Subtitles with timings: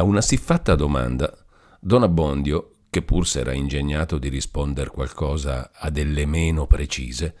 [0.00, 1.30] A una siffatta domanda,
[1.78, 7.34] Don Abbondio, che pur s'era ingegnato di risponder qualcosa a delle meno precise,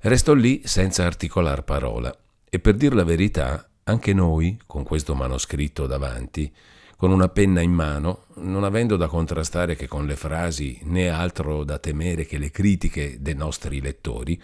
[0.00, 2.10] restò lì senza articolar parola.
[2.48, 6.50] E per dir la verità, anche noi, con questo manoscritto davanti,
[6.96, 11.64] con una penna in mano, non avendo da contrastare che con le frasi né altro
[11.64, 14.42] da temere che le critiche dei nostri lettori,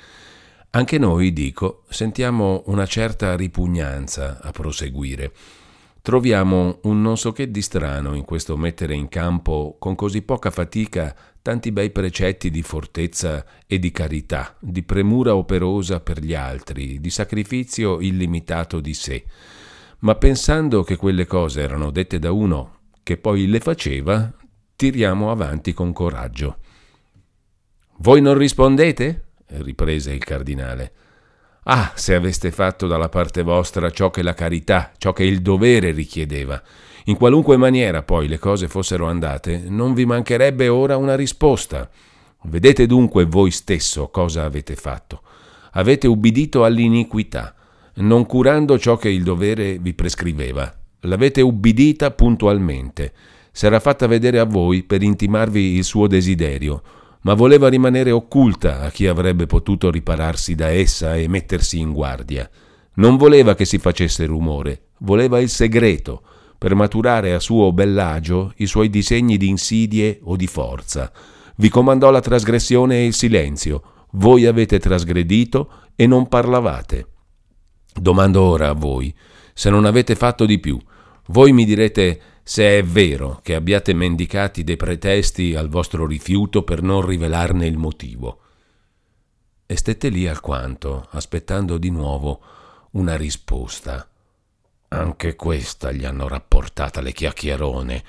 [0.73, 5.33] anche noi, dico, sentiamo una certa ripugnanza a proseguire.
[6.07, 10.53] Troviamo un non so che di strano in questo mettere in campo con così poca
[10.53, 17.01] fatica tanti bei precetti di fortezza e di carità, di premura operosa per gli altri,
[17.01, 19.25] di sacrificio illimitato di sé
[19.99, 24.33] ma pensando che quelle cose erano dette da uno che poi le faceva,
[24.77, 26.59] tiriamo avanti con coraggio.
[27.99, 29.25] Voi non rispondete?
[29.47, 30.93] riprese il cardinale.
[31.69, 35.93] Ah, se aveste fatto dalla parte vostra ciò che la carità, ciò che il dovere
[35.93, 36.61] richiedeva.
[37.05, 41.89] In qualunque maniera poi le cose fossero andate, non vi mancherebbe ora una risposta.
[42.45, 45.23] Vedete dunque voi stesso cosa avete fatto.
[45.73, 47.57] Avete ubbidito all'iniquità
[47.97, 50.73] non curando ciò che il dovere vi prescriveva.
[51.01, 53.13] L'avete ubbidita puntualmente.
[53.53, 56.83] S'era fatta vedere a voi per intimarvi il suo desiderio,
[57.27, 62.49] ma voleva rimanere occulta a chi avrebbe potuto ripararsi da essa e mettersi in guardia.
[62.95, 66.23] Non voleva che si facesse rumore, voleva il segreto,
[66.57, 71.11] per maturare a suo bell'agio i suoi disegni di insidie o di forza.
[71.57, 73.83] Vi comandò la trasgressione e il silenzio.
[74.13, 77.09] Voi avete trasgredito e non parlavate.
[77.93, 79.13] Domando ora a voi,
[79.53, 80.79] se non avete fatto di più,
[81.31, 86.81] voi mi direte se è vero che abbiate mendicati dei pretesti al vostro rifiuto per
[86.81, 88.39] non rivelarne il motivo.
[89.67, 92.41] E stette lì alquanto, aspettando di nuovo
[92.93, 94.09] una risposta.
[94.87, 98.05] Anche questa gli hanno rapportata le chiacchierone,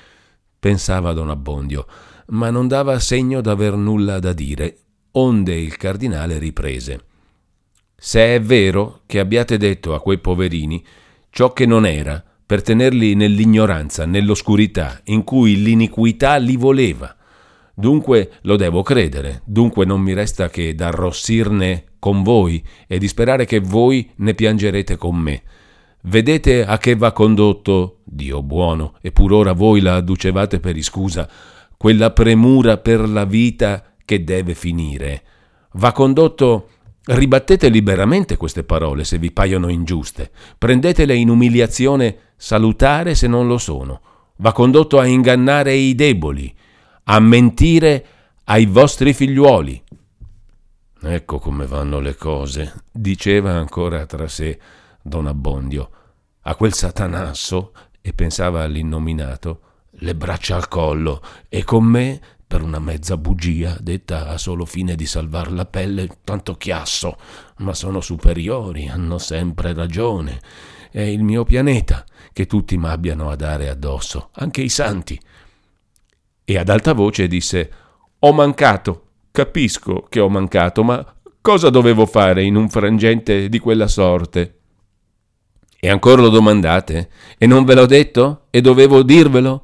[0.60, 1.88] pensava don Abbondio,
[2.28, 4.78] ma non dava segno d'aver nulla da dire,
[5.14, 7.06] onde il cardinale riprese.
[7.96, 10.86] Se è vero che abbiate detto a quei poverini
[11.32, 17.14] ciò che non era, per tenerli nell'ignoranza, nell'oscurità, in cui l'iniquità li voleva.
[17.76, 23.44] Dunque lo devo credere, dunque non mi resta che d'arrossirne con voi e di sperare
[23.44, 25.44] che voi ne piangerete con me.
[26.04, 31.30] Vedete a che va condotto, Dio buono, e pur ora voi la adducevate per iscusa,
[31.76, 35.22] quella premura per la vita che deve finire.
[35.74, 36.70] Va condotto
[37.10, 43.58] Ribattete liberamente queste parole se vi paiono ingiuste, prendetele in umiliazione salutare se non lo
[43.58, 44.02] sono.
[44.38, 46.56] Va condotto a ingannare i deboli,
[47.06, 48.06] a mentire
[48.46, 49.84] ai vostri figliuoli.
[51.02, 54.60] Ecco come vanno le cose, diceva ancora tra sé
[55.02, 55.90] don Abbondio.
[56.42, 59.62] A quel satanasso, e pensava all'innominato,
[60.00, 64.96] le braccia al collo, e con me per una mezza bugia detta a solo fine
[64.96, 67.18] di salvar la pelle, tanto chiasso,
[67.58, 70.40] ma sono superiori, hanno sempre ragione.
[70.92, 75.20] È il mio pianeta che tutti m'abbiano a dare addosso, anche i santi.
[76.46, 77.72] E ad alta voce disse:
[78.20, 83.88] Ho mancato, capisco che ho mancato, ma cosa dovevo fare in un frangente di quella
[83.88, 84.56] sorte?
[85.80, 87.10] E ancora lo domandate?
[87.38, 88.48] E non ve l'ho detto?
[88.50, 89.64] E dovevo dirvelo?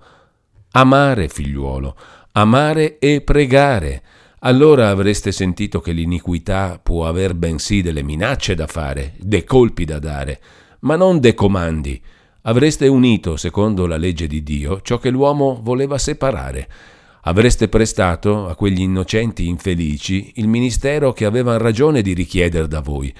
[0.71, 1.95] Amare, figliuolo,
[2.33, 4.03] amare e pregare.
[4.39, 9.99] Allora avreste sentito che l'iniquità può aver bensì delle minacce da fare, dei colpi da
[9.99, 10.41] dare,
[10.83, 12.01] ma non dei comandi.
[12.43, 16.67] Avreste unito, secondo la legge di Dio, ciò che l'uomo voleva separare.
[17.21, 23.13] Avreste prestato a quegli innocenti infelici il ministero che avevano ragione di richiedere da voi.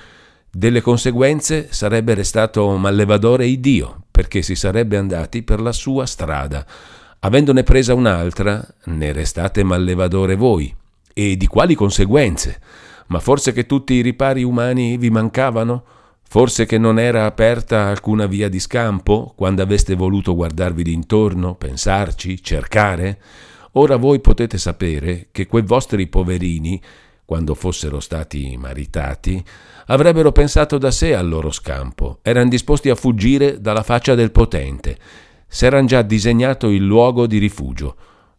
[0.52, 6.66] Delle conseguenze sarebbe restato mallevadore Dio, perché si sarebbe andati per la sua strada.
[7.20, 10.76] Avendone presa un'altra, ne restate mallevadore voi.
[11.14, 12.60] E di quali conseguenze?
[13.08, 15.84] Ma forse che tutti i ripari umani vi mancavano?
[16.28, 22.42] Forse che non era aperta alcuna via di scampo quando aveste voluto guardarvi d'intorno, pensarci,
[22.42, 23.20] cercare?
[23.74, 26.82] Ora voi potete sapere che quei vostri poverini,
[27.26, 29.44] quando fossero stati maritati,
[29.88, 34.98] avrebbero pensato da sé al loro scampo, erano disposti a fuggire dalla faccia del potente.
[35.48, 37.96] S'eran già disegnato il luogo di rifugio,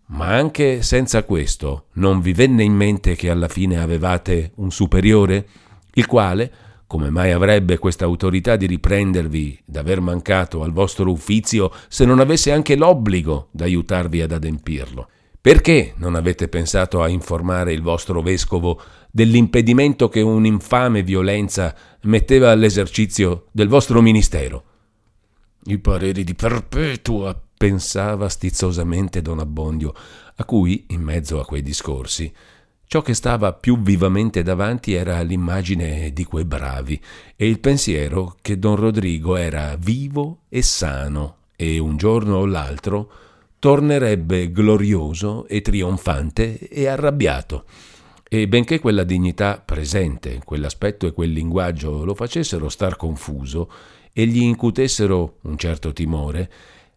[0.06, 5.48] ma anche senza questo non vi venne in mente che alla fine avevate un superiore,
[5.94, 6.52] il quale,
[6.86, 12.52] come mai avrebbe questa autorità di riprendervi d'aver mancato al vostro uffizio se non avesse
[12.52, 15.08] anche l'obbligo d'aiutarvi ad adempirlo?
[15.40, 23.46] Perché non avete pensato a informare il vostro vescovo dell'impedimento che un'infame violenza metteva all'esercizio
[23.52, 24.64] del vostro ministero?
[25.64, 29.94] I pareri di perpetua pensava stizzosamente don Abbondio,
[30.36, 32.32] a cui, in mezzo a quei discorsi,
[32.94, 37.00] ciò che stava più vivamente davanti era l'immagine di quei bravi
[37.34, 43.10] e il pensiero che don Rodrigo era vivo e sano e un giorno o l'altro
[43.58, 47.64] tornerebbe glorioso e trionfante e arrabbiato.
[48.28, 53.72] E benché quella dignità presente, quell'aspetto e quel linguaggio lo facessero star confuso
[54.12, 56.48] e gli incutessero un certo timore,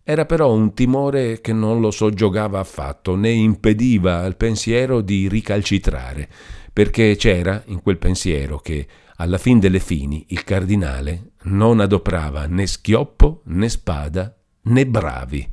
[0.10, 6.30] era però un timore che non lo soggiogava affatto, né impediva al pensiero di ricalcitrare,
[6.72, 8.88] perché c'era in quel pensiero che,
[9.18, 15.46] alla fin delle fini, il cardinale non adoprava né schioppo, né spada, né bravi.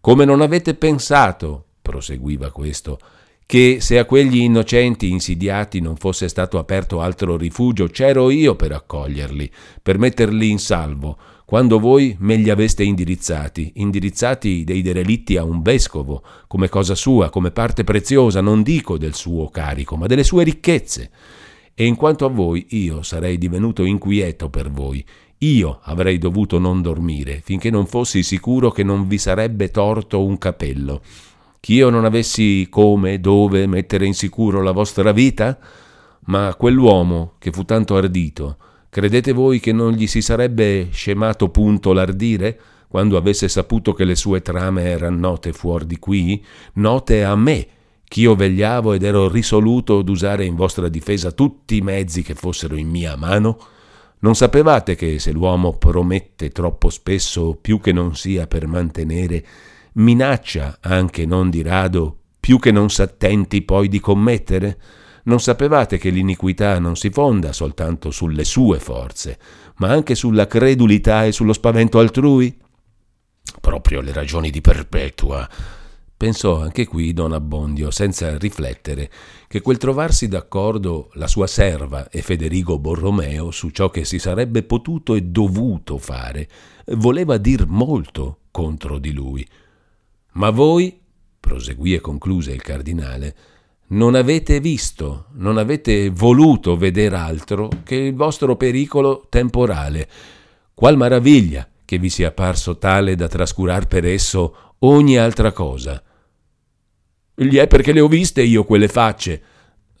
[0.00, 2.98] Come non avete pensato, proseguiva questo,
[3.44, 8.72] che se a quegli innocenti insidiati non fosse stato aperto altro rifugio, c'ero io per
[8.72, 9.52] accoglierli,
[9.82, 15.60] per metterli in salvo, quando voi me li aveste indirizzati, indirizzati dei derelitti a un
[15.60, 20.44] vescovo, come cosa sua, come parte preziosa, non dico del suo carico, ma delle sue
[20.44, 21.10] ricchezze.
[21.74, 25.04] E in quanto a voi, io sarei divenuto inquieto per voi,
[25.38, 30.38] io avrei dovuto non dormire, finché non fossi sicuro che non vi sarebbe torto un
[30.38, 31.02] capello.
[31.60, 35.58] Ch'io non avessi come, dove mettere in sicuro la vostra vita?
[36.26, 38.56] Ma quell'uomo che fu tanto ardito,
[38.94, 42.56] Credete voi che non gli si sarebbe scemato punto l'ardire
[42.86, 46.40] quando avesse saputo che le sue trame erano note fuori di qui,
[46.74, 47.66] note a me,
[48.04, 52.88] ch'io vegliavo ed ero risoluto d'usare in vostra difesa tutti i mezzi che fossero in
[52.88, 53.58] mia mano?
[54.20, 59.44] Non sapevate che se l'uomo promette troppo spesso più che non sia per mantenere,
[59.94, 64.78] minaccia anche non di rado più che non s'attenti poi di commettere?
[65.24, 69.38] Non sapevate che l'iniquità non si fonda soltanto sulle sue forze,
[69.76, 72.54] ma anche sulla credulità e sullo spavento altrui?
[73.60, 75.48] Proprio le ragioni di Perpetua.
[76.16, 79.10] Pensò anche qui don Abbondio, senza riflettere,
[79.48, 84.62] che quel trovarsi d'accordo la sua serva e Federigo Borromeo su ciò che si sarebbe
[84.62, 86.48] potuto e dovuto fare
[86.88, 89.46] voleva dir molto contro di lui.
[90.32, 90.98] Ma voi,
[91.40, 93.36] proseguì e concluse il cardinale,
[93.88, 100.08] non avete visto, non avete voluto vedere altro che il vostro pericolo temporale.
[100.74, 106.02] Qual maraviglia che vi sia parso tale da trascurar per esso ogni altra cosa.
[107.34, 109.42] Gli è perché le ho viste io quelle facce,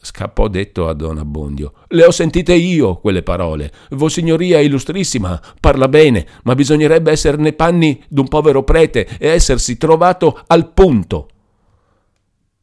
[0.00, 1.72] scappò detto a don Abbondio.
[1.88, 3.72] Le ho sentite io quelle parole.
[3.90, 10.42] Vossignoria illustrissima parla bene, ma bisognerebbe essere nei panni d'un povero prete e essersi trovato
[10.46, 11.28] al punto.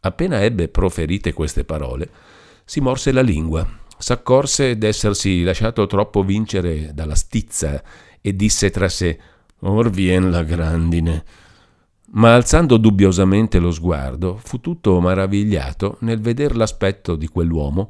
[0.03, 2.09] Appena ebbe proferite queste parole,
[2.65, 3.67] si morse la lingua,
[3.99, 7.83] s'accorse d'essersi lasciato troppo vincere dalla stizza
[8.19, 9.19] e disse tra sé
[9.59, 11.23] Or vien la grandine.
[12.13, 17.87] Ma alzando dubbiosamente lo sguardo, fu tutto maravigliato nel veder l'aspetto di quell'uomo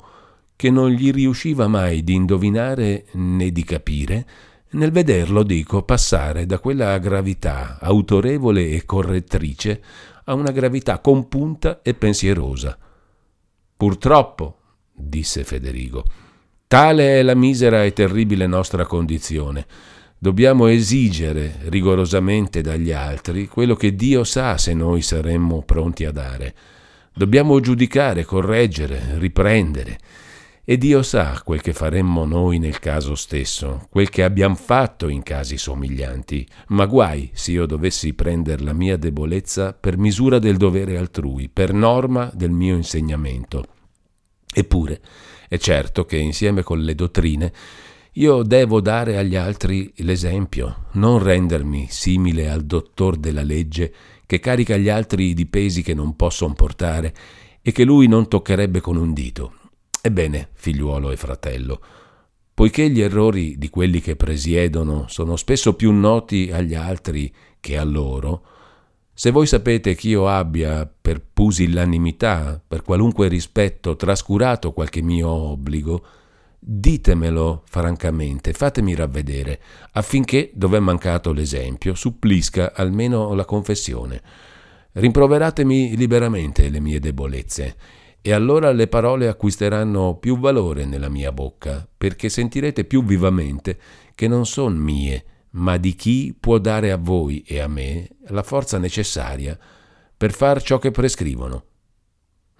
[0.58, 4.26] che non gli riusciva mai di indovinare né di capire,
[4.72, 9.82] nel vederlo, dico, passare da quella gravità autorevole e correttrice
[10.26, 12.78] a una gravità compunta e pensierosa.
[13.76, 14.58] Purtroppo,
[14.94, 16.04] disse Federigo,
[16.68, 19.66] tale è la misera e terribile nostra condizione.
[20.18, 26.56] Dobbiamo esigere rigorosamente dagli altri quello che Dio sa se noi saremmo pronti a dare.
[27.14, 29.98] Dobbiamo giudicare, correggere, riprendere
[30.72, 35.22] e Dio sa quel che faremmo noi nel caso stesso, quel che abbiamo fatto in
[35.22, 40.98] casi somiglianti, ma guai se io dovessi prendere la mia debolezza per misura del dovere
[40.98, 43.66] altrui, per norma del mio insegnamento.
[44.50, 45.02] Eppure,
[45.50, 47.52] è certo che insieme con le dottrine
[48.14, 53.94] io devo dare agli altri l'esempio, non rendermi simile al dottor della legge
[54.26, 57.14] che carica gli altri di pesi che non possono portare
[57.62, 59.56] e che lui non toccherebbe con un dito.
[60.02, 61.80] Ebbene, figliuolo e fratello,
[62.54, 67.84] poiché gli errori di quelli che presiedono sono spesso più noti agli altri che a
[67.84, 68.44] loro,
[69.14, 76.04] se voi sapete che io abbia, per pusillanimità, per qualunque rispetto, trascurato qualche mio obbligo,
[76.58, 84.22] ditemelo francamente, fatemi ravvedere, affinché, dove è mancato l'esempio, supplisca almeno la confessione.
[84.94, 87.76] Rimproveratemi liberamente le mie debolezze
[88.22, 93.80] e allora le parole acquisteranno più valore nella mia bocca, perché sentirete più vivamente
[94.14, 98.44] che non son mie, ma di chi può dare a voi e a me la
[98.44, 99.58] forza necessaria
[100.16, 101.66] per far ciò che prescrivono.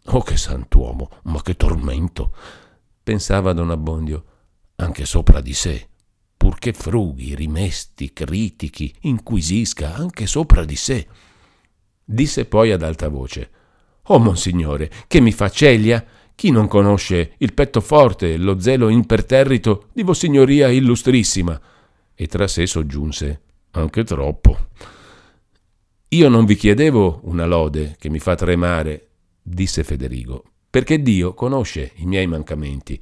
[0.06, 2.34] Oh che sant'uomo, ma che tormento!
[3.04, 4.26] pensava don Abbondio,
[4.78, 5.90] anche sopra di sé.
[6.42, 11.08] purché frughi, rimesti, critichi, inquisisca anche sopra di sé.
[12.04, 13.52] Disse poi ad alta voce:
[14.06, 16.04] Oh, monsignore, che mi fa celia?
[16.34, 21.60] Chi non conosce il petto forte lo zelo imperterrito di Vossignoria illustrissima?
[22.16, 23.42] E tra sé soggiunse:
[23.72, 24.58] Anche troppo.
[26.10, 29.08] Io non vi chiedevo una lode che mi fa tremare,
[29.42, 33.00] disse Federigo, perché Dio conosce i miei mancamenti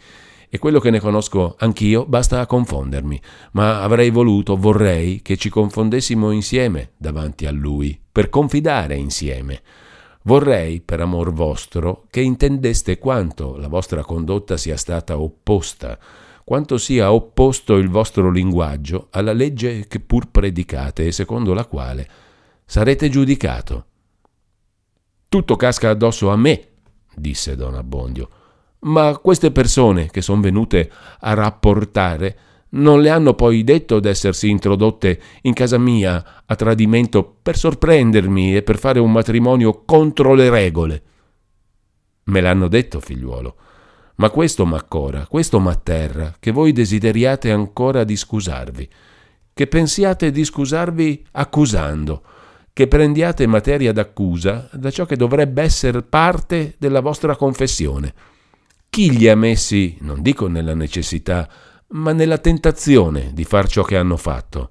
[0.50, 5.50] e quello che ne conosco anch'io basta a confondermi, ma avrei voluto, vorrei che ci
[5.50, 9.62] confondessimo insieme davanti a Lui, per confidare insieme.
[10.29, 15.98] Vorrei, per amor vostro, che intendeste quanto la vostra condotta sia stata opposta,
[16.43, 22.07] quanto sia opposto il vostro linguaggio alla legge che pur predicate e secondo la quale
[22.63, 23.86] sarete giudicato.
[25.27, 26.67] Tutto casca addosso a me,
[27.15, 28.29] disse Don Abbondio.
[28.81, 32.38] Ma queste persone che sono venute a rapportare
[32.72, 38.62] non le hanno poi detto d'essersi introdotte in casa mia a tradimento per sorprendermi e
[38.62, 41.04] per fare un matrimonio contro le regole.
[42.26, 43.56] Me l'hanno detto, figliuolo.
[44.16, 48.90] Ma questo m'accora, questo m'atterra, che voi desideriate ancora di scusarvi,
[49.54, 52.22] che pensiate di scusarvi accusando,
[52.74, 58.14] che prendiate materia d'accusa da ciò che dovrebbe essere parte della vostra confessione.
[58.90, 61.50] Chi li ha messi, non dico nella necessità,
[61.91, 64.69] ma nella tentazione di far ciò che hanno fatto?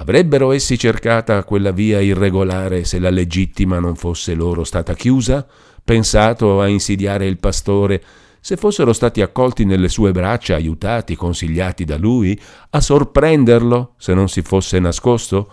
[0.00, 5.46] Avrebbero essi cercata quella via irregolare se la legittima non fosse loro stata chiusa?
[5.84, 8.02] Pensato a insidiare il pastore
[8.40, 12.38] se fossero stati accolti nelle sue braccia, aiutati, consigliati da lui,
[12.70, 15.50] a sorprenderlo se non si fosse nascosto?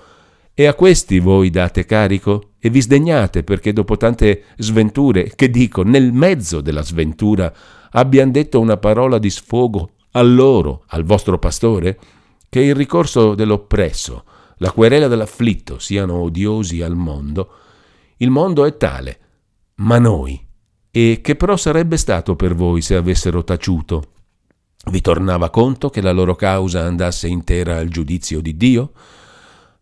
[0.53, 5.83] E a questi voi date carico e vi sdegnate perché dopo tante sventure, che dico,
[5.83, 7.51] nel mezzo della sventura,
[7.91, 11.99] abbiano detto una parola di sfogo a loro, al vostro pastore?
[12.49, 14.23] Che il ricorso dell'oppresso,
[14.57, 17.49] la querela dell'afflitto siano odiosi al mondo?
[18.17, 19.19] Il mondo è tale,
[19.75, 20.41] ma noi?
[20.89, 24.11] E che però sarebbe stato per voi se avessero taciuto?
[24.89, 28.91] Vi tornava conto che la loro causa andasse intera al giudizio di Dio?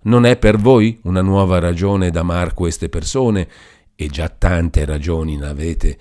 [0.04, 3.48] Non è per voi una nuova ragione d'amar queste persone,
[3.96, 5.98] e già tante ragioni n'avete,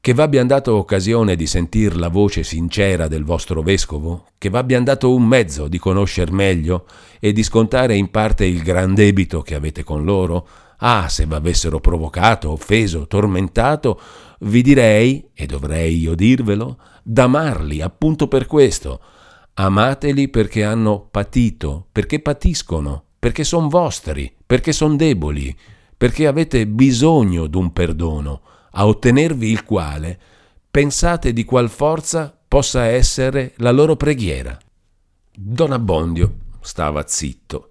[0.00, 5.12] che v'abbian dato occasione di sentir la voce sincera del vostro vescovo, che v'abbian dato
[5.12, 6.86] un mezzo di conoscer meglio
[7.18, 10.46] e di scontare in parte il gran debito che avete con loro?
[10.78, 14.00] Ah, se v'avessero provocato, offeso, tormentato,
[14.40, 19.00] vi direi, e dovrei io dirvelo, d'amarli appunto per questo.
[19.54, 25.54] Amateli perché hanno patito, perché patiscono, perché sono vostri, perché sono deboli,
[25.96, 30.18] perché avete bisogno d'un perdono, a ottenervi il quale
[30.70, 34.56] pensate di qual forza possa essere la loro preghiera.
[35.34, 37.70] Don Abbondio stava zitto,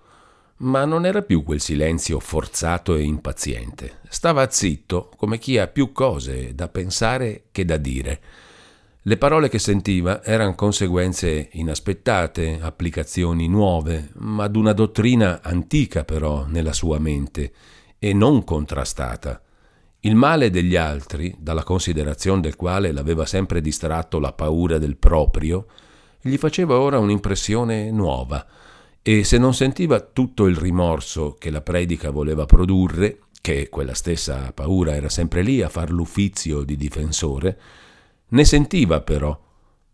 [0.57, 3.99] ma non era più quel silenzio forzato e impaziente.
[4.09, 8.21] Stava zitto come chi ha più cose da pensare che da dire.
[9.01, 16.73] Le parole che sentiva erano conseguenze inaspettate, applicazioni nuove, ma d'una dottrina antica però nella
[16.73, 17.53] sua mente
[17.99, 19.41] e non contrastata.
[20.07, 25.65] Il male degli altri, dalla considerazione del quale l'aveva sempre distratto la paura del proprio,
[26.21, 28.47] gli faceva ora un'impressione nuova,
[29.01, 34.53] e se non sentiva tutto il rimorso che la predica voleva produrre, che quella stessa
[34.53, 37.59] paura era sempre lì a far l'uffizio di difensore,
[38.29, 39.37] ne sentiva però,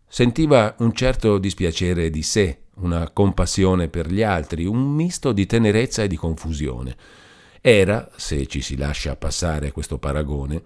[0.06, 6.04] sentiva un certo dispiacere di sé, una compassione per gli altri, un misto di tenerezza
[6.04, 6.96] e di confusione.
[7.66, 10.62] Era, se ci si lascia passare questo paragone,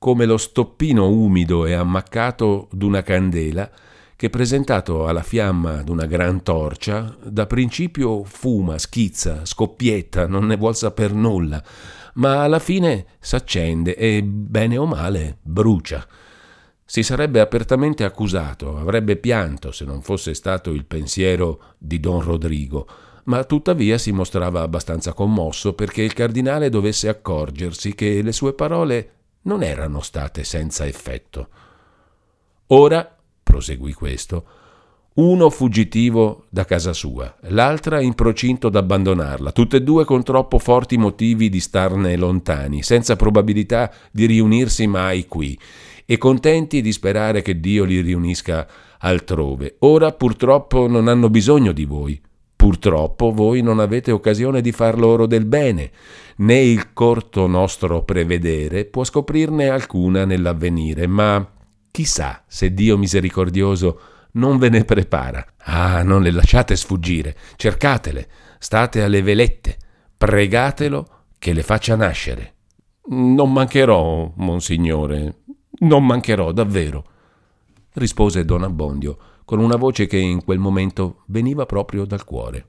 [0.00, 3.70] come lo stoppino umido e ammaccato d'una candela
[4.16, 10.74] che presentato alla fiamma d'una gran torcia, da principio fuma, schizza, scoppietta, non ne vuol
[10.74, 11.62] saper nulla,
[12.14, 16.04] ma alla fine s'accende e, bene o male, brucia.
[16.84, 22.88] Si sarebbe apertamente accusato, avrebbe pianto se non fosse stato il pensiero di don Rodrigo,
[23.24, 29.10] ma tuttavia si mostrava abbastanza commosso perché il cardinale dovesse accorgersi che le sue parole
[29.42, 31.48] non erano state senza effetto.
[32.68, 34.46] Ora, proseguì questo,
[35.14, 40.96] uno fuggitivo da casa sua, l'altra in procinto d'abbandonarla, tutte e due con troppo forti
[40.96, 45.56] motivi di starne lontani, senza probabilità di riunirsi mai qui,
[46.04, 48.66] e contenti di sperare che Dio li riunisca
[48.98, 49.76] altrove.
[49.80, 52.20] Ora purtroppo non hanno bisogno di voi.
[52.64, 55.90] Purtroppo voi non avete occasione di far loro del bene,
[56.36, 61.46] né il corto nostro prevedere può scoprirne alcuna nell'avvenire, ma
[61.90, 64.00] chissà se Dio misericordioso
[64.32, 65.44] non ve ne prepara.
[65.58, 68.28] Ah, non le lasciate sfuggire, cercatele,
[68.58, 69.76] state alle velette,
[70.16, 72.54] pregatelo che le faccia nascere.
[73.08, 75.40] Non mancherò, monsignore,
[75.80, 77.04] non mancherò davvero,
[77.92, 82.66] rispose don Abbondio con una voce che in quel momento veniva proprio dal cuore.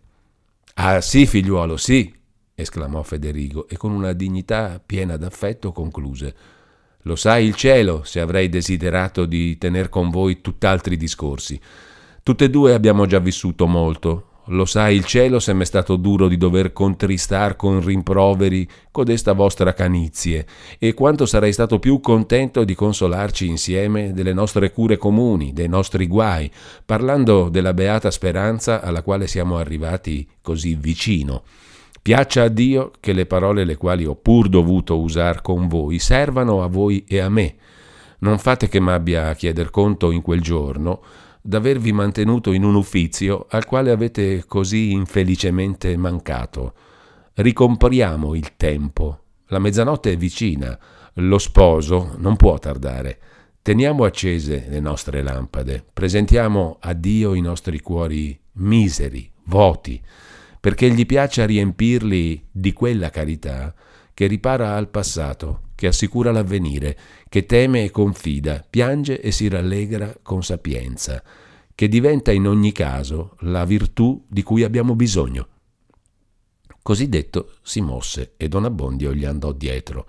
[0.76, 2.14] Ah sì, figliuolo, sì,
[2.54, 6.36] esclamò Federigo e con una dignità piena d'affetto concluse.
[7.04, 11.60] Lo sai il cielo se avrei desiderato di tener con voi tutt'altri discorsi.
[12.24, 16.28] Tutte e due abbiamo già vissuto molto, lo sai il cielo se m'è stato duro
[16.28, 20.46] di dover contristar con rimproveri codesta vostra canizie,
[20.78, 26.08] e quanto sarei stato più contento di consolarci insieme delle nostre cure comuni, dei nostri
[26.08, 26.52] guai,
[26.86, 31.44] parlando della beata speranza alla quale siamo arrivati così vicino.
[32.02, 36.62] Piaccia a Dio che le parole le quali ho pur dovuto usar con voi servano
[36.62, 37.56] a voi e a me.
[38.20, 41.02] Non fate che m'abbia a chieder conto in quel giorno,
[41.48, 46.74] d'avervi mantenuto in un uffizio al quale avete così infelicemente mancato.
[47.36, 49.20] Ricompriamo il tempo.
[49.50, 50.78] La mezzanotte è vicina,
[51.14, 53.20] lo sposo non può tardare.
[53.62, 60.02] Teniamo accese le nostre lampade, presentiamo a Dio i nostri cuori miseri, voti,
[60.60, 63.72] perché gli piaccia riempirli di quella carità
[64.16, 66.98] che ripara al passato, che assicura l'avvenire,
[67.30, 71.22] che teme e confida, piange e si rallegra con sapienza,
[71.76, 75.48] che diventa in ogni caso la virtù di cui abbiamo bisogno.
[76.82, 80.08] Così detto si mosse e Don Abbondio gli andò dietro.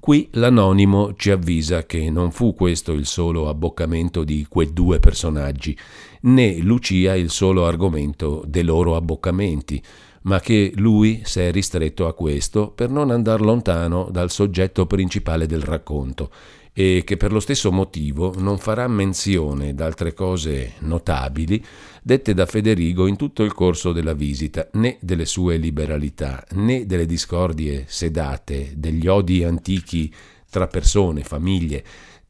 [0.00, 5.76] Qui l'anonimo ci avvisa che non fu questo il solo abboccamento di quei due personaggi,
[6.22, 9.82] né Lucia il solo argomento dei loro abboccamenti,
[10.28, 15.62] ma che lui s'è ristretto a questo per non andar lontano dal soggetto principale del
[15.62, 16.30] racconto
[16.74, 21.64] e che per lo stesso motivo non farà menzione d'altre cose notabili
[22.02, 27.06] dette da Federigo in tutto il corso della visita, né delle sue liberalità, né delle
[27.06, 30.12] discordie sedate, degli odi antichi
[30.50, 31.82] tra persone, famiglie,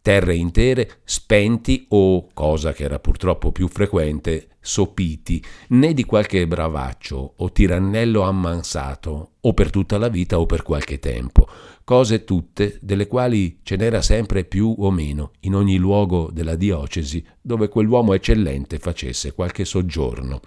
[0.02, 7.34] terre intere spenti o, cosa che era purtroppo più frequente, sopiti, né di qualche bravaccio
[7.37, 11.48] o tirannello ammansato, o per tutta la vita o per qualche tempo,
[11.84, 17.24] cose tutte delle quali ce n'era sempre più o meno in ogni luogo della diocesi
[17.40, 20.40] dove quell'uomo eccellente facesse qualche soggiorno.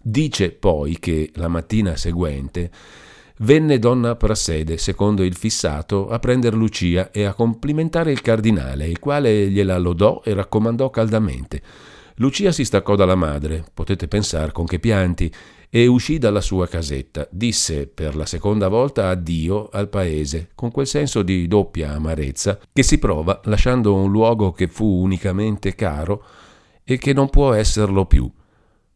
[0.00, 2.70] Dice poi che la mattina seguente
[3.38, 8.98] venne donna Prassede, secondo il fissato, a prender Lucia e a complimentare il cardinale, il
[8.98, 11.62] quale gliela lodò e raccomandò caldamente.
[12.16, 15.32] Lucia si staccò dalla madre, potete pensare con che pianti,
[15.70, 17.28] e uscì dalla sua casetta.
[17.30, 22.82] Disse per la seconda volta addio al paese, con quel senso di doppia amarezza che
[22.82, 26.24] si prova lasciando un luogo che fu unicamente caro
[26.84, 28.30] e che non può esserlo più.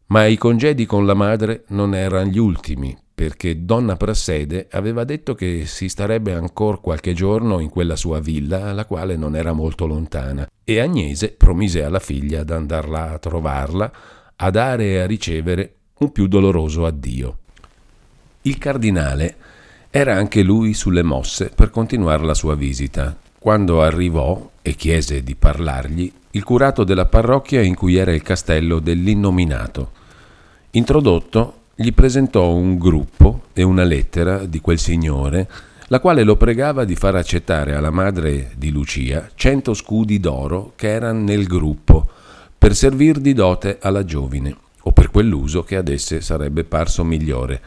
[0.07, 5.35] Ma i congedi con la madre non erano gli ultimi, perché donna Prassede aveva detto
[5.35, 9.85] che si starebbe ancora qualche giorno in quella sua villa, la quale non era molto
[9.85, 13.91] lontana, e Agnese promise alla figlia d'andarla a trovarla,
[14.35, 17.37] a dare e a ricevere un più doloroso addio.
[18.43, 19.35] Il cardinale
[19.89, 25.35] era anche lui sulle mosse per continuare la sua visita, quando arrivò e chiese di
[25.35, 29.91] parlargli il curato della parrocchia in cui era il castello dell'innominato.
[30.71, 35.49] Introdotto, gli presentò un gruppo e una lettera di quel signore,
[35.87, 40.89] la quale lo pregava di far accettare alla madre di Lucia cento scudi d'oro che
[40.89, 42.07] erano nel gruppo,
[42.57, 47.59] per servir di dote alla giovine, o per quell'uso che ad esse sarebbe parso migliore.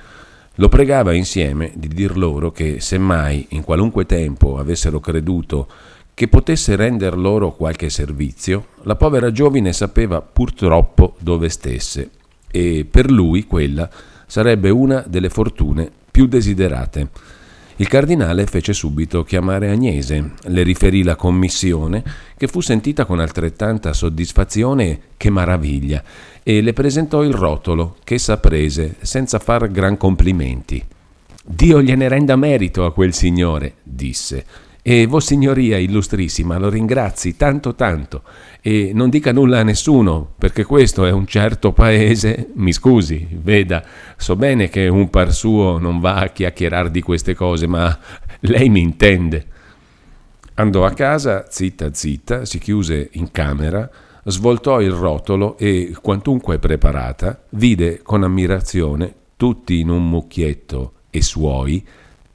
[0.55, 5.69] Lo pregava insieme di dir loro che, se mai in qualunque tempo avessero creduto
[6.15, 12.11] che potesse render loro qualche servizio, la povera giovine sapeva purtroppo dove stesse
[12.57, 13.89] e per lui quella
[14.27, 17.09] sarebbe una delle fortune più desiderate.
[17.79, 22.03] Il cardinale fece subito chiamare Agnese, le riferì la commissione,
[22.35, 26.03] che fu sentita con altrettanta soddisfazione che maraviglia,
[26.43, 30.83] e le presentò il rotolo, che essa prese, senza far gran complimenti.
[31.45, 34.47] Dio gliene renda merito a quel signore, disse,
[34.89, 38.23] e Vossignoria illustrissima lo ringrazi tanto tanto
[38.61, 42.51] e non dica nulla a nessuno, perché questo è un certo paese.
[42.55, 43.83] Mi scusi, veda,
[44.17, 47.99] so bene che un par suo non va a chiacchierare di queste cose, ma
[48.43, 49.47] lei mi intende.
[50.55, 53.91] Andò a casa, zitta zitta, si chiuse in camera,
[54.23, 61.85] svoltò il rotolo e, quantunque preparata, vide con ammirazione, tutti in un mucchietto e suoi,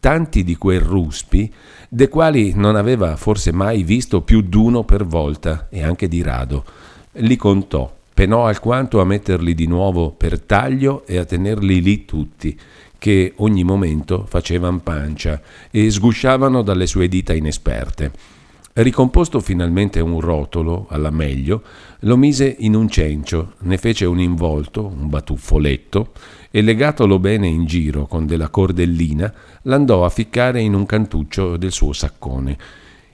[0.02, 1.54] tanti di quei ruspi,
[1.94, 6.64] de quali non aveva forse mai visto più d'uno per volta, e anche di rado.
[7.16, 12.58] Li contò, penò alquanto a metterli di nuovo per taglio e a tenerli lì tutti,
[12.98, 18.14] che ogni momento facevan pancia e sgusciavano dalle sue dita inesperte.
[18.74, 21.62] Ricomposto finalmente un rotolo, alla meglio,
[22.00, 26.14] lo mise in un cencio, ne fece un involto, un batuffoletto,
[26.50, 31.74] e legatolo bene in giro con della cordellina, l'andò a ficcare in un cantuccio del
[31.74, 32.58] suo saccone.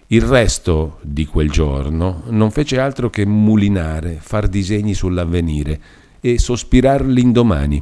[0.08, 5.80] Il resto di quel giorno non fece altro che mulinare, far disegni sull'avvenire
[6.22, 7.82] e sospirar l'indomani.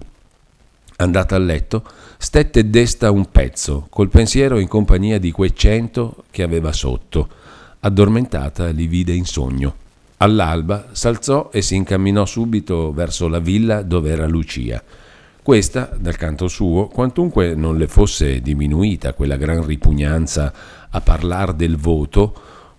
[0.98, 1.84] Andata a letto,
[2.18, 7.44] stette desta un pezzo, col pensiero in compagnia di quei cento che aveva sotto.
[7.86, 9.76] Addormentata li vide in sogno.
[10.18, 14.82] All'alba s'alzò e si incamminò subito verso la villa dove era Lucia.
[15.44, 20.52] Questa, dal canto suo, quantunque non le fosse diminuita quella gran ripugnanza
[20.90, 22.34] a parlar del voto,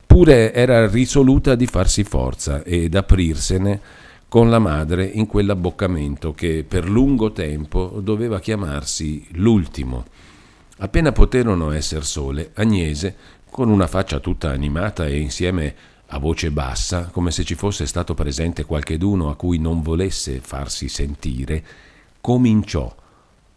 [0.05, 3.81] pure era risoluta di farsi forza ed aprirsene
[4.27, 10.05] con la madre in quell'abboccamento che per lungo tempo doveva chiamarsi l'ultimo.
[10.79, 13.17] Appena poterono esser sole, Agnese,
[13.51, 15.75] con una faccia tutta animata e insieme
[16.09, 20.89] a voce bassa, come se ci fosse stato presente qualcheduno a cui non volesse farsi
[20.89, 21.65] sentire,
[22.21, 22.95] cominciò.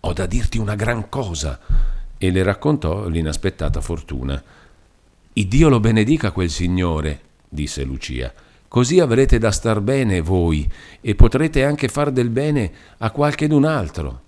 [0.01, 1.59] Ho da dirti una gran cosa.
[2.17, 4.41] E le raccontò l'inaspettata fortuna.
[5.33, 8.33] Iddio lo benedica quel signore, disse Lucia.
[8.67, 10.69] Così avrete da star bene voi
[11.01, 14.21] e potrete anche far del bene a qualchedun altro.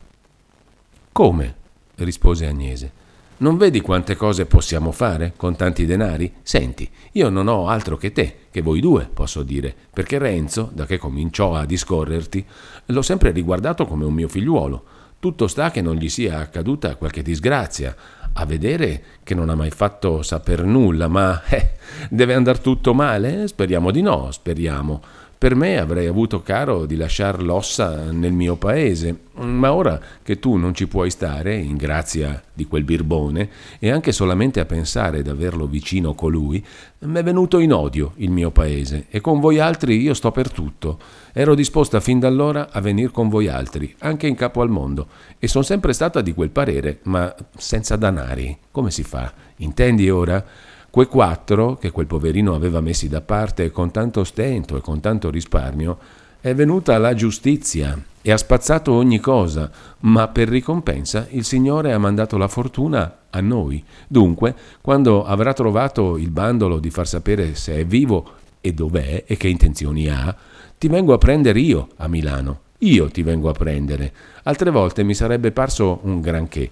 [1.11, 1.55] Come?
[1.95, 3.00] rispose Agnese.
[3.41, 6.31] Non vedi quante cose possiamo fare con tanti denari?
[6.43, 10.85] Senti, io non ho altro che te, che voi due, posso dire, perché Renzo, da
[10.85, 12.45] che cominciò a discorrerti,
[12.85, 14.83] l'ho sempre riguardato come un mio figliuolo.
[15.17, 17.95] Tutto sta che non gli sia accaduta qualche disgrazia,
[18.33, 21.71] a vedere che non ha mai fatto saper nulla, ma eh,
[22.11, 23.47] deve andare tutto male?
[23.47, 25.01] Speriamo di no, speriamo.
[25.41, 30.55] Per me avrei avuto caro di lasciar l'ossa nel mio paese, ma ora che tu
[30.55, 33.49] non ci puoi stare, in grazia di quel birbone,
[33.79, 36.63] e anche solamente a pensare d'averlo vicino colui,
[36.99, 40.99] m'è venuto in odio il mio paese, e con voi altri io sto per tutto.
[41.33, 45.07] Ero disposta fin da allora a venir con voi altri, anche in capo al mondo,
[45.39, 48.55] e sono sempre stata di quel parere, ma senza danari.
[48.69, 49.33] Come si fa?
[49.55, 50.45] Intendi ora?
[50.91, 55.29] Quei quattro, che quel poverino aveva messi da parte con tanto stento e con tanto
[55.29, 55.97] risparmio,
[56.41, 61.97] è venuta la giustizia e ha spazzato ogni cosa, ma per ricompensa il Signore ha
[61.97, 63.81] mandato la fortuna a noi.
[64.05, 69.37] Dunque, quando avrà trovato il bandolo di far sapere se è vivo e dov'è e
[69.37, 70.35] che intenzioni ha,
[70.77, 72.59] ti vengo a prendere io a Milano.
[72.79, 74.11] Io ti vengo a prendere.
[74.43, 76.69] Altre volte mi sarebbe parso un granché,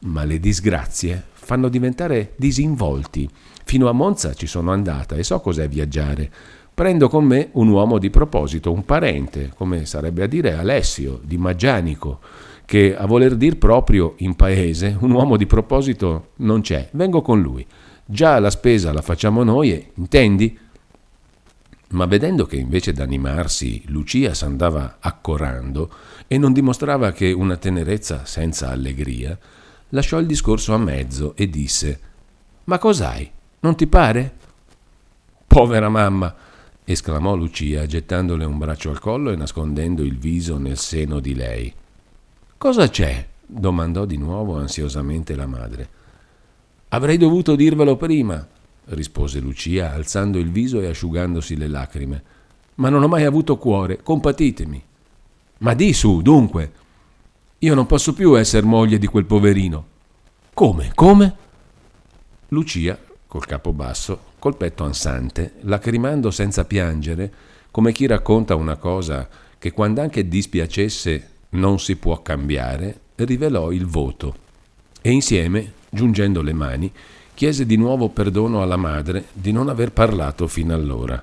[0.00, 3.28] ma le disgrazie fanno diventare disinvolti.
[3.70, 6.28] Fino a Monza ci sono andata e so cos'è viaggiare.
[6.74, 11.38] Prendo con me un uomo di proposito, un parente, come sarebbe a dire Alessio, di
[11.38, 12.18] Maggianico,
[12.64, 16.88] che a voler dir proprio in paese un uomo di proposito non c'è.
[16.94, 17.64] Vengo con lui.
[18.04, 20.58] Già la spesa la facciamo noi e, intendi?
[21.90, 25.88] Ma vedendo che invece d'animarsi Lucia s'andava accorando
[26.26, 29.38] e non dimostrava che una tenerezza senza allegria,
[29.90, 32.00] lasciò il discorso a mezzo e disse
[32.64, 33.38] Ma cos'hai?
[33.62, 34.36] Non ti pare?
[35.46, 36.34] Povera mamma!
[36.82, 41.72] esclamò Lucia, gettandole un braccio al collo e nascondendo il viso nel seno di lei.
[42.56, 43.28] Cosa c'è?
[43.44, 45.88] domandò di nuovo ansiosamente la madre.
[46.88, 48.46] Avrei dovuto dirvelo prima,
[48.86, 52.22] rispose Lucia, alzando il viso e asciugandosi le lacrime.
[52.76, 54.82] Ma non ho mai avuto cuore, compatitemi.
[55.58, 56.72] Ma di su, dunque.
[57.58, 59.86] Io non posso più essere moglie di quel poverino.
[60.54, 60.92] Come?
[60.94, 61.36] Come?
[62.48, 62.98] Lucia
[63.30, 67.32] col capo basso, col petto ansante, lacrimando senza piangere,
[67.70, 73.86] come chi racconta una cosa che quando anche dispiacesse non si può cambiare, rivelò il
[73.86, 74.34] voto
[75.00, 76.92] e insieme, giungendo le mani,
[77.32, 81.22] chiese di nuovo perdono alla madre di non aver parlato fino allora.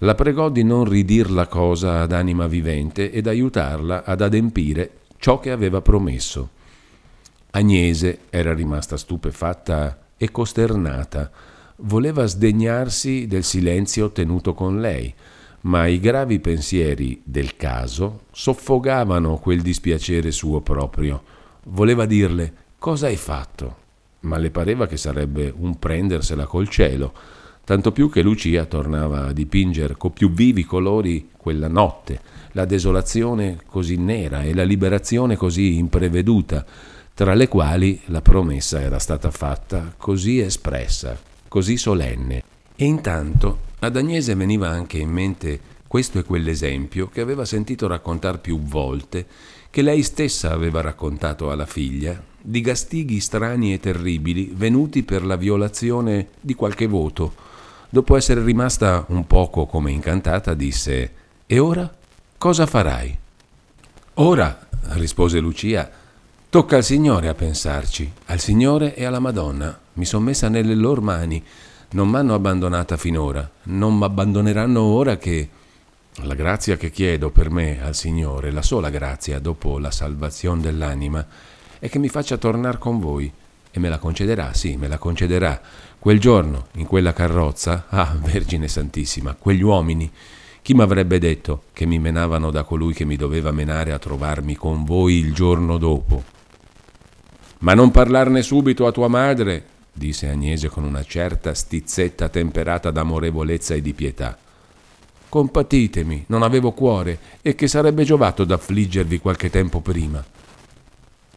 [0.00, 5.40] La pregò di non ridir la cosa ad anima vivente ed aiutarla ad adempire ciò
[5.40, 6.50] che aveva promesso.
[7.52, 11.32] Agnese era rimasta stupefatta e costernata.
[11.78, 15.12] Voleva sdegnarsi del silenzio tenuto con lei,
[15.62, 21.20] ma i gravi pensieri del caso soffogavano quel dispiacere suo proprio.
[21.64, 23.76] Voleva dirle cosa hai fatto,
[24.20, 27.12] ma le pareva che sarebbe un prendersela col cielo,
[27.64, 32.20] tanto più che Lucia tornava a dipingere con più vivi colori quella notte,
[32.52, 36.64] la desolazione così nera e la liberazione così impreveduta,
[37.14, 42.42] tra le quali la promessa era stata fatta così espressa, così solenne.
[42.74, 45.60] E intanto ad Agnese veniva anche in mente
[45.92, 49.26] questo è quell'esempio che aveva sentito raccontare più volte,
[49.68, 55.36] che lei stessa aveva raccontato alla figlia, di gastighi strani e terribili venuti per la
[55.36, 57.34] violazione di qualche voto.
[57.90, 61.12] Dopo essere rimasta un poco come incantata, disse:
[61.44, 61.94] E ora
[62.38, 63.18] cosa farai?
[64.14, 65.90] Ora, rispose Lucia,
[66.52, 69.74] tocca al Signore a pensarci, al Signore e alla Madonna.
[69.94, 71.42] Mi son messa nelle loro mani.
[71.92, 75.48] Non m'hanno abbandonata finora, non m'abbandoneranno ora che
[76.24, 81.26] la grazia che chiedo per me al Signore, la sola grazia dopo la salvazione dell'anima,
[81.78, 83.32] è che mi faccia tornare con voi.
[83.70, 85.58] E me la concederà, sì, me la concederà.
[85.98, 90.12] Quel giorno, in quella carrozza, ah, Vergine Santissima, quegli uomini,
[90.60, 94.54] chi mi avrebbe detto che mi menavano da colui che mi doveva menare a trovarmi
[94.54, 96.40] con voi il giorno dopo?
[97.62, 103.74] Ma non parlarne subito a tua madre, disse Agnese con una certa stizzetta temperata d'amorevolezza
[103.74, 104.36] e di pietà.
[105.28, 110.24] Compatitemi, non avevo cuore e che sarebbe giovato d'affliggervi qualche tempo prima.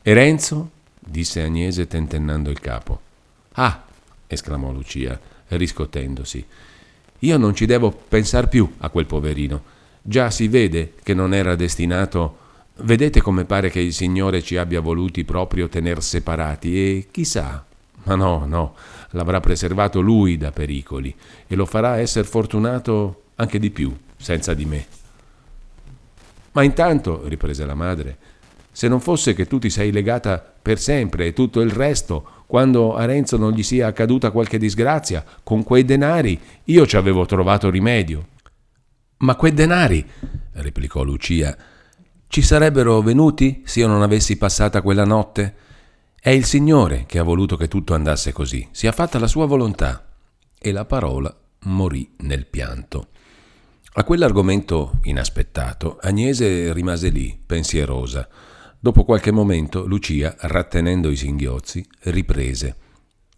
[0.01, 0.71] E Renzo?
[0.99, 2.99] disse Agnese tentennando il capo.
[3.53, 3.83] Ah!
[4.27, 6.45] esclamò Lucia, riscotendosi.
[7.19, 9.63] Io non ci devo pensar più a quel poverino.
[10.01, 12.37] Già si vede che non era destinato.
[12.77, 17.65] Vedete come pare che il Signore ci abbia voluti proprio tener separati e chissà.
[18.03, 18.75] Ma no, no,
[19.11, 21.15] l'avrà preservato lui da pericoli
[21.47, 24.85] e lo farà essere fortunato anche di più, senza di me.
[26.51, 28.17] Ma intanto, riprese la madre,
[28.71, 32.95] se non fosse che tu ti sei legata per sempre e tutto il resto, quando
[32.95, 37.69] a Renzo non gli sia accaduta qualche disgrazia, con quei denari io ci avevo trovato
[37.69, 38.27] rimedio.
[39.17, 40.05] Ma quei denari,
[40.51, 41.57] replicò Lucia,
[42.35, 45.55] ci sarebbero venuti se io non avessi passata quella notte?
[46.19, 50.05] È il Signore che ha voluto che tutto andasse così, sia fatta la sua volontà.
[50.59, 53.07] E la parola morì nel pianto.
[53.93, 58.27] A quell'argomento inaspettato, Agnese rimase lì, pensierosa.
[58.77, 62.75] Dopo qualche momento, Lucia, rattenendo i singhiozzi, riprese.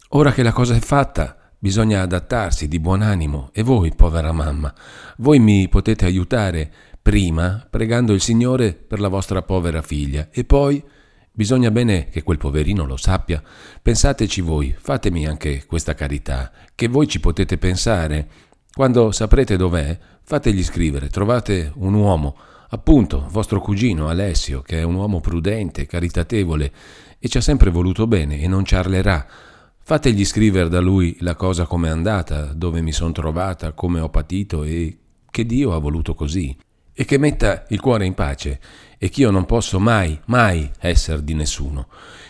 [0.08, 3.50] Ora che la cosa è fatta, bisogna adattarsi di buon animo.
[3.52, 4.74] E voi, povera mamma,
[5.18, 6.72] voi mi potete aiutare
[7.08, 10.84] prima pregando il Signore per la vostra povera figlia e poi
[11.32, 13.42] bisogna bene che quel poverino lo sappia.
[13.80, 18.28] Pensateci voi, fatemi anche questa carità, che voi ci potete pensare.
[18.70, 22.36] Quando saprete dov'è, Fategli scrivere, trovate un uomo,
[22.68, 26.72] appunto vostro cugino Alessio, che è un uomo prudente, caritatevole
[27.18, 29.26] e ci ha sempre voluto bene e non ciarlerà.
[29.78, 34.62] Fategli scrivere da lui la cosa com'è andata, dove mi sono trovata, come ho patito
[34.62, 34.98] e
[35.30, 36.54] che Dio ha voluto così.
[36.98, 38.58] E che metta il cuore in pace
[38.98, 41.86] e che io non posso mai, mai essere di nessuno.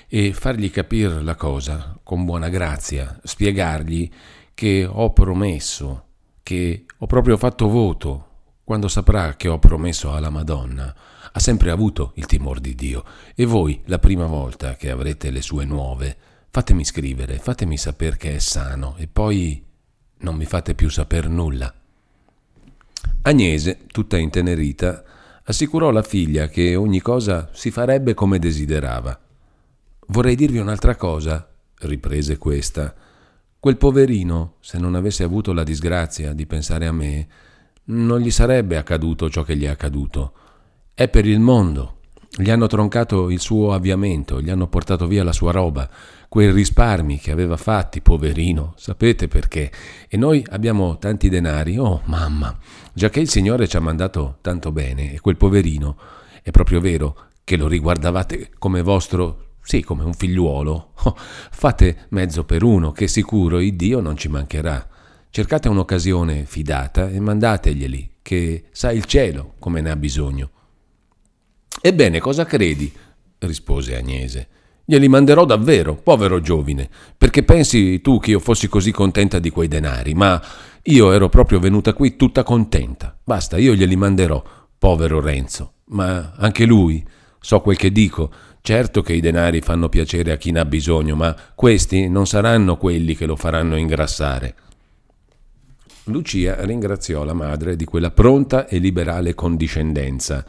[0.07, 4.11] E fargli capire la cosa con buona grazia, spiegargli
[4.53, 6.03] che ho promesso
[6.43, 8.27] che ho proprio fatto voto
[8.65, 10.95] quando saprà che ho promesso alla Madonna.
[11.33, 13.05] Ha sempre avuto il timore di Dio
[13.35, 16.17] e voi, la prima volta che avrete le sue nuove,
[16.51, 19.63] fatemi scrivere, fatemi sapere che è sano e poi
[20.21, 21.78] non mi fate più saper nulla.
[23.23, 25.05] Agnese, tutta intenerita,
[25.45, 29.19] assicurò alla figlia che ogni cosa si farebbe come desiderava.
[30.09, 31.49] Vorrei dirvi un'altra cosa,
[31.81, 32.95] riprese questa.
[33.61, 37.29] Quel poverino, se non avesse avuto la disgrazia di pensare a me,
[37.85, 40.33] non gli sarebbe accaduto ciò che gli è accaduto.
[40.95, 41.98] È per il mondo.
[42.31, 45.89] Gli hanno troncato il suo avviamento, gli hanno portato via la sua roba,
[46.29, 49.73] quei risparmi che aveva fatti, poverino, sapete perché?
[50.09, 52.57] E noi abbiamo tanti denari, oh mamma,
[52.93, 55.97] già che il Signore ci ha mandato tanto bene, e quel poverino,
[56.43, 60.93] è proprio vero che lo riguardavate come vostro sì, come un figliuolo.
[61.03, 64.89] Oh, fate mezzo per uno, che sicuro il Dio non ci mancherà.
[65.29, 70.51] Cercate un'occasione fidata e mandateglieli, che sa il cielo come ne ha bisogno.
[71.81, 72.93] Ebbene, cosa credi?
[73.39, 74.49] rispose Agnese.
[74.85, 79.69] Glieli manderò davvero, povero giovine, perché pensi tu che io fossi così contenta di quei
[79.69, 80.43] denari, ma
[80.83, 83.17] io ero proprio venuta qui tutta contenta.
[83.23, 84.43] Basta, io glieli manderò,
[84.79, 85.73] povero Renzo.
[85.91, 87.05] Ma anche lui,
[87.39, 88.31] so quel che dico,
[88.69, 92.77] Certo che i denari fanno piacere a chi ne ha bisogno, ma questi non saranno
[92.77, 94.55] quelli che lo faranno ingrassare.
[96.05, 100.45] Lucia ringraziò la madre di quella pronta e liberale condiscendenza,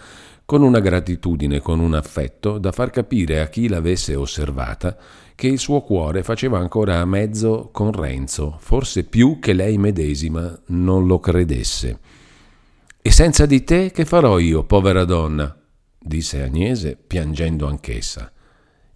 [0.49, 4.97] con una gratitudine, con un affetto da far capire a chi l'avesse osservata
[5.35, 10.59] che il suo cuore faceva ancora a mezzo con Renzo, forse più che lei medesima
[10.69, 11.99] non lo credesse.
[12.99, 15.55] E senza di te che farò io, povera donna?
[15.99, 18.31] disse Agnese, piangendo anch'essa.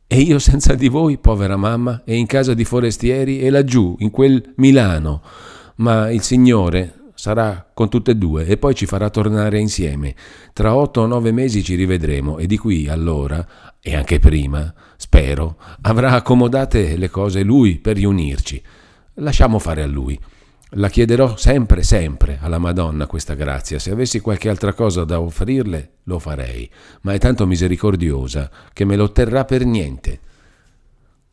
[0.07, 4.09] E io senza di voi, povera mamma, e in casa di forestieri e laggiù, in
[4.09, 5.21] quel Milano.
[5.75, 10.13] Ma il Signore sarà con tutte e due e poi ci farà tornare insieme.
[10.51, 13.47] Tra otto o nove mesi ci rivedremo e di qui allora,
[13.79, 18.61] e anche prima, spero, avrà accomodate le cose lui per riunirci.
[19.13, 20.19] Lasciamo fare a lui.
[20.71, 23.79] La chiederò sempre, sempre alla Madonna questa grazia.
[23.79, 26.69] Se avessi qualche altra cosa da offrirle, lo farei,
[27.03, 30.19] ma è tanto misericordiosa che me lo terrà per niente.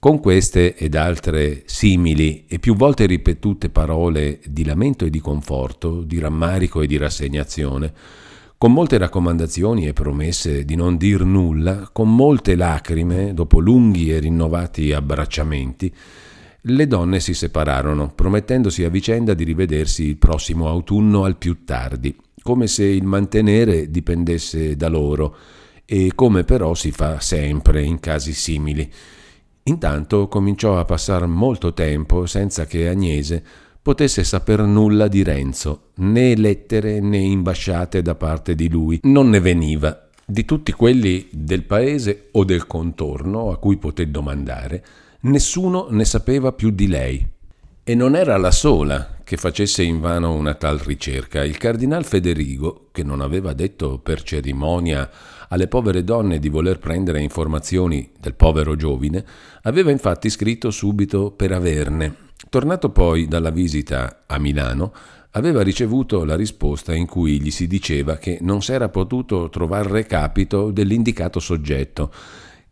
[0.00, 6.00] Con queste ed altre simili e più volte ripetute parole di lamento e di conforto,
[6.04, 7.92] di rammarico e di rassegnazione,
[8.56, 14.20] con molte raccomandazioni e promesse di non dir nulla, con molte lacrime, dopo lunghi e
[14.20, 15.94] rinnovati abbracciamenti,
[16.62, 22.16] le donne si separarono, promettendosi a vicenda di rivedersi il prossimo autunno al più tardi,
[22.40, 25.36] come se il mantenere dipendesse da loro,
[25.84, 28.90] e come però si fa sempre in casi simili.
[29.64, 33.42] Intanto cominciò a passare molto tempo senza che Agnese
[33.82, 39.00] potesse saper nulla di Renzo, né lettere né imbasciate da parte di lui.
[39.04, 40.08] Non ne veniva.
[40.24, 44.84] Di tutti quelli del paese o del contorno a cui poté domandare,
[45.22, 47.26] Nessuno ne sapeva più di lei.
[47.84, 51.44] E non era la sola che facesse invano una tal ricerca.
[51.44, 55.10] Il cardinal Federigo, che non aveva detto per cerimonia
[55.50, 59.24] alle povere donne di voler prendere informazioni del povero giovine,
[59.62, 62.28] aveva infatti scritto subito per averne.
[62.48, 64.92] Tornato poi dalla visita a Milano,
[65.32, 70.70] aveva ricevuto la risposta in cui gli si diceva che non s'era potuto trovare recapito
[70.70, 72.12] dell'indicato soggetto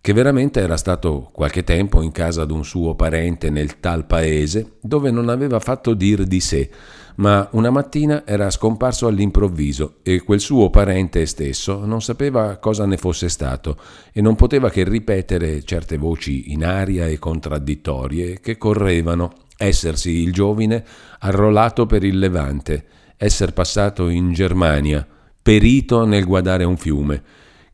[0.00, 5.10] che veramente era stato qualche tempo in casa d'un suo parente nel tal paese, dove
[5.10, 6.70] non aveva fatto dir di sé,
[7.18, 12.96] ma una mattina era scomparso all'improvviso e quel suo parente stesso non sapeva cosa ne
[12.96, 13.76] fosse stato
[14.12, 20.32] e non poteva che ripetere certe voci in aria e contraddittorie che correvano, essersi il
[20.32, 20.84] giovine
[21.20, 22.84] arrolato per il Levante,
[23.16, 25.06] esser passato in Germania,
[25.42, 27.22] perito nel guardare un fiume,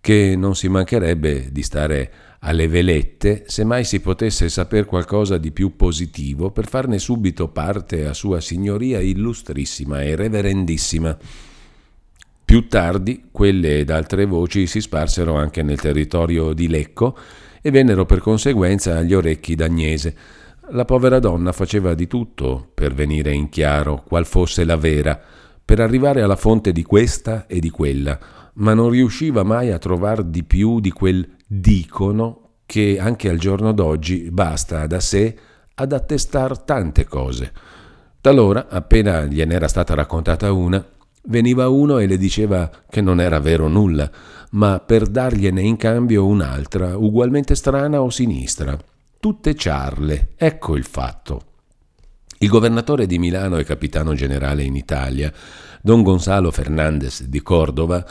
[0.00, 2.12] che non si mancherebbe di stare
[2.46, 8.07] alle velette se mai si potesse saper qualcosa di più positivo per farne subito parte
[8.07, 11.16] a sua signoria illustrissima e reverendissima.
[12.44, 17.16] Più tardi quelle ed altre voci si sparsero anche nel territorio di Lecco
[17.62, 20.14] e vennero per conseguenza agli orecchi d'Agnese.
[20.70, 25.18] La povera donna faceva di tutto per venire in chiaro qual fosse la vera,
[25.64, 28.18] per arrivare alla fonte di questa e di quella,
[28.54, 33.72] ma non riusciva mai a trovar di più di quel dicono che anche al giorno
[33.72, 35.36] d'oggi basta da sé
[35.74, 37.52] ad attestar tante cose.
[38.20, 40.84] Talora, appena gliene stata raccontata una,
[41.24, 44.10] veniva uno e le diceva che non era vero nulla,
[44.52, 48.76] ma per dargliene in cambio un'altra, ugualmente strana o sinistra.
[49.18, 51.42] Tutte ciarle, ecco il fatto.
[52.38, 55.32] Il governatore di Milano e capitano generale in Italia,
[55.80, 58.04] don Gonzalo Fernandez di Cordova,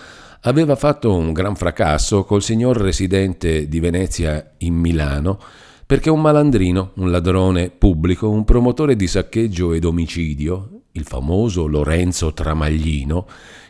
[0.46, 5.40] aveva fatto un gran fracasso col signor residente di Venezia in Milano
[5.86, 12.34] perché un malandrino, un ladrone pubblico, un promotore di saccheggio ed omicidio, il famoso Lorenzo
[12.34, 13.28] Tramaglino,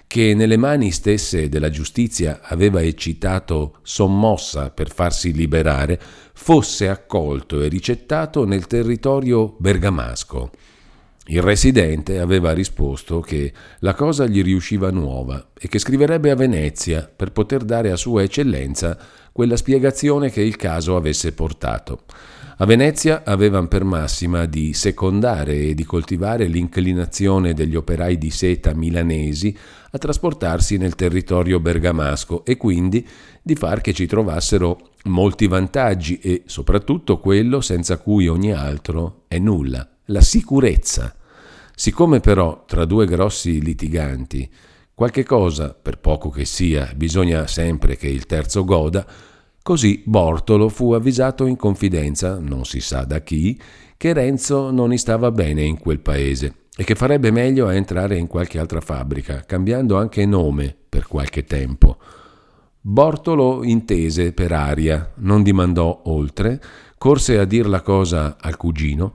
[0.07, 5.99] che nelle mani stesse della giustizia aveva eccitato sommossa per farsi liberare,
[6.33, 10.51] fosse accolto e ricettato nel territorio bergamasco.
[11.27, 17.09] Il residente aveva risposto che la cosa gli riusciva nuova e che scriverebbe a Venezia
[17.15, 18.97] per poter dare a Sua Eccellenza
[19.31, 22.01] quella spiegazione che il caso avesse portato.
[22.57, 28.73] A Venezia avevano per massima di secondare e di coltivare l'inclinazione degli operai di seta
[28.73, 29.57] milanesi
[29.91, 33.07] a trasportarsi nel territorio bergamasco e quindi
[33.41, 39.39] di far che ci trovassero molti vantaggi e soprattutto quello senza cui ogni altro è
[39.39, 41.15] nulla la sicurezza.
[41.75, 44.49] Siccome però tra due grossi litiganti
[44.93, 49.05] qualche cosa, per poco che sia, bisogna sempre che il terzo goda,
[49.63, 53.59] così Bortolo fu avvisato in confidenza, non si sa da chi,
[53.97, 58.27] che Renzo non stava bene in quel paese e che farebbe meglio a entrare in
[58.27, 61.97] qualche altra fabbrica, cambiando anche nome per qualche tempo.
[62.79, 66.62] Bortolo intese per aria, non dimandò oltre,
[66.97, 69.13] corse a dir la cosa al cugino,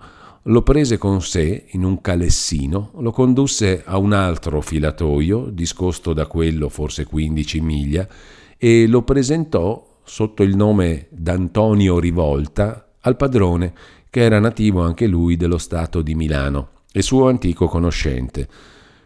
[0.49, 6.27] lo prese con sé in un calessino, lo condusse a un altro filatoio, discosto da
[6.27, 8.09] quello forse 15 miglia,
[8.57, 13.75] e lo presentò sotto il nome d'Antonio Rivolta al padrone,
[14.09, 18.49] che era nativo anche lui dello Stato di Milano e suo antico conoscente.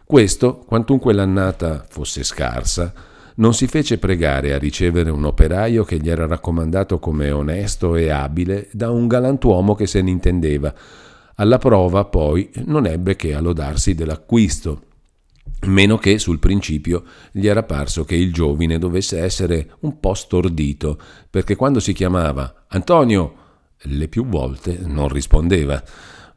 [0.05, 2.93] Questo, quantunque l'annata fosse scarsa,
[3.35, 8.09] non si fece pregare a ricevere un operaio che gli era raccomandato come onesto e
[8.09, 10.73] abile da un galantuomo che se ne intendeva,
[11.35, 14.83] alla prova poi non ebbe che a lodarsi dell'acquisto.
[15.65, 20.99] meno che sul principio gli era parso che il giovine dovesse essere un po' stordito,
[21.29, 23.35] perché quando si chiamava Antonio
[23.77, 25.81] le più volte non rispondeva.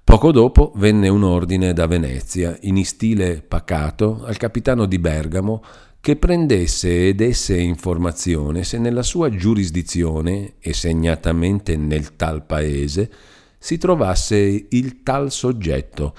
[0.03, 5.63] Poco dopo venne un ordine da Venezia, in stile pacato, al capitano di Bergamo
[6.01, 13.11] che prendesse e desse informazione se nella sua giurisdizione, e segnatamente nel tal paese,
[13.59, 16.15] si trovasse il tal soggetto.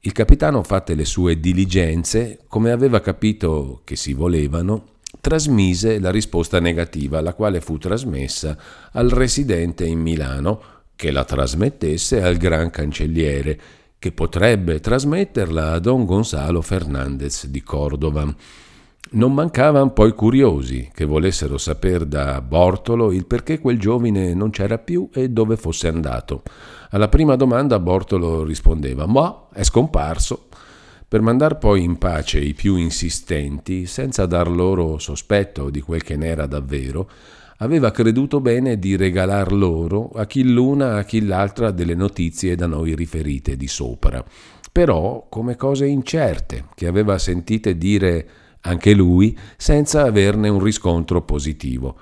[0.00, 6.60] Il capitano, fatte le sue diligenze, come aveva capito che si volevano, trasmise la risposta
[6.60, 8.56] negativa, la quale fu trasmessa
[8.92, 10.62] al residente in Milano,
[10.94, 13.60] che la trasmettesse al gran cancelliere,
[13.98, 18.34] che potrebbe trasmetterla a don Gonzalo Fernandez di Cordova.
[19.08, 24.78] Non mancavano poi curiosi che volessero sapere da Bortolo il perché quel giovine non c'era
[24.78, 26.42] più e dove fosse andato.
[26.90, 30.48] Alla prima domanda Bortolo rispondeva: Ma è scomparso.
[31.06, 36.16] Per mandar poi in pace i più insistenti, senza dar loro sospetto di quel che
[36.16, 37.08] n'era davvero,
[37.58, 42.66] aveva creduto bene di regalar loro a chi l'una a chi l'altra delle notizie da
[42.66, 44.22] noi riferite di sopra,
[44.72, 48.28] però come cose incerte che aveva sentite dire
[48.66, 51.96] anche lui, senza averne un riscontro positivo.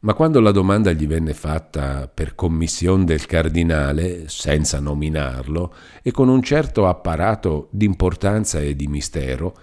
[0.00, 6.28] Ma quando la domanda gli venne fatta per commissione del cardinale, senza nominarlo, e con
[6.28, 9.54] un certo apparato d'importanza e di mistero,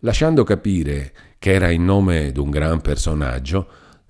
[0.00, 3.68] lasciando capire che era in nome d'un gran personaggio,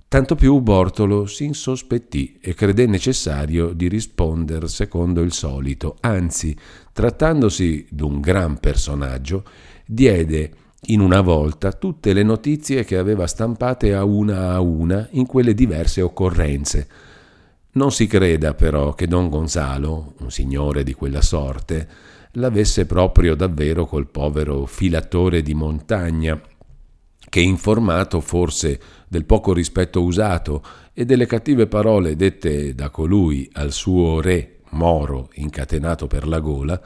[0.09, 6.57] tanto più Bortolo si insospettì e credé necessario di rispondere secondo il solito, anzi,
[6.93, 9.45] trattandosi d'un gran personaggio,
[9.85, 15.27] diede in una volta tutte le notizie che aveva stampate a una a una in
[15.27, 16.89] quelle diverse occorrenze.
[17.73, 21.89] Non si creda però che don Gonzalo, un signore di quella sorte,
[22.33, 26.41] l'avesse proprio davvero col povero filatore di montagna,
[27.29, 30.63] che informato forse del poco rispetto usato
[30.95, 36.81] e delle cattive parole dette da colui al suo re moro incatenato per la gola,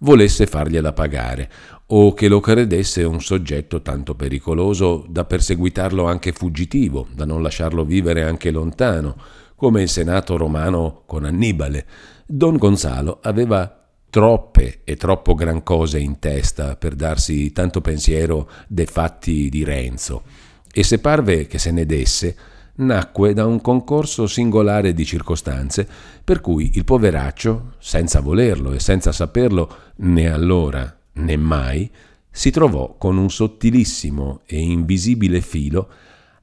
[0.00, 1.50] volesse fargliela pagare,
[1.90, 7.84] o che lo credesse un soggetto tanto pericoloso da perseguitarlo anche fuggitivo, da non lasciarlo
[7.84, 9.16] vivere anche lontano,
[9.54, 11.86] come il Senato romano con Annibale.
[12.26, 18.86] Don Gonzalo aveva troppe e troppo gran cose in testa per darsi tanto pensiero dei
[18.86, 20.22] fatti di Renzo,
[20.70, 22.36] e se parve che se ne desse,
[22.76, 25.88] nacque da un concorso singolare di circostanze
[26.22, 31.90] per cui il poveraccio, senza volerlo e senza saperlo né allora né mai,
[32.30, 35.88] si trovò con un sottilissimo e invisibile filo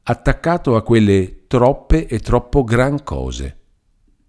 [0.04, 3.58] attaccato a quelle troppe e troppo gran cose